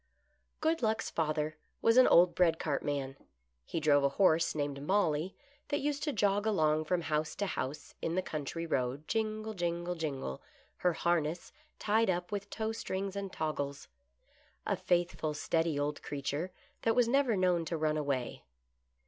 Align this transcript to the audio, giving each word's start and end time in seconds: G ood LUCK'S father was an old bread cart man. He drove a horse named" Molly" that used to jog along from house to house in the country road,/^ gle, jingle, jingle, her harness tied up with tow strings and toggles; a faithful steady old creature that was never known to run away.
G 0.63 0.69
ood 0.69 0.81
LUCK'S 0.81 1.11
father 1.11 1.57
was 1.79 1.95
an 1.95 2.07
old 2.07 2.33
bread 2.33 2.57
cart 2.57 2.83
man. 2.83 3.15
He 3.65 3.79
drove 3.79 4.03
a 4.03 4.09
horse 4.17 4.55
named" 4.55 4.81
Molly" 4.87 5.35
that 5.69 5.79
used 5.79 6.01
to 6.01 6.11
jog 6.11 6.47
along 6.47 6.85
from 6.85 7.01
house 7.01 7.35
to 7.35 7.45
house 7.45 7.93
in 8.01 8.15
the 8.15 8.23
country 8.23 8.65
road,/^ 8.65 9.05
gle, 9.43 9.53
jingle, 9.53 9.93
jingle, 9.93 10.41
her 10.77 10.93
harness 10.93 11.51
tied 11.77 12.09
up 12.09 12.31
with 12.31 12.49
tow 12.49 12.71
strings 12.71 13.15
and 13.15 13.31
toggles; 13.31 13.87
a 14.65 14.75
faithful 14.75 15.35
steady 15.35 15.77
old 15.79 16.01
creature 16.01 16.51
that 16.81 16.95
was 16.95 17.07
never 17.07 17.37
known 17.37 17.63
to 17.65 17.77
run 17.77 17.95
away. 17.95 18.43